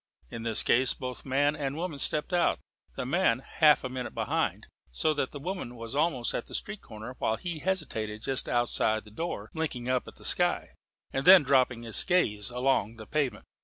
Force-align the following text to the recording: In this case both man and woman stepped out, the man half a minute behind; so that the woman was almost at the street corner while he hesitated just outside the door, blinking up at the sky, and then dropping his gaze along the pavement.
In 0.31 0.41
this 0.41 0.63
case 0.63 0.95
both 0.95 1.27
man 1.27 1.55
and 1.55 1.75
woman 1.75 1.99
stepped 1.99 2.33
out, 2.33 2.59
the 2.95 3.05
man 3.05 3.37
half 3.37 3.83
a 3.83 3.87
minute 3.89 4.15
behind; 4.15 4.65
so 4.91 5.13
that 5.13 5.29
the 5.29 5.37
woman 5.39 5.75
was 5.75 5.95
almost 5.95 6.33
at 6.33 6.47
the 6.47 6.55
street 6.55 6.81
corner 6.81 7.15
while 7.19 7.35
he 7.35 7.59
hesitated 7.59 8.23
just 8.23 8.49
outside 8.49 9.03
the 9.03 9.11
door, 9.11 9.51
blinking 9.53 9.89
up 9.89 10.07
at 10.07 10.15
the 10.15 10.25
sky, 10.25 10.69
and 11.13 11.25
then 11.27 11.43
dropping 11.43 11.83
his 11.83 12.03
gaze 12.03 12.49
along 12.49 12.95
the 12.95 13.05
pavement. 13.05 13.45